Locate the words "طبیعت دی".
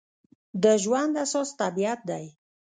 1.61-2.25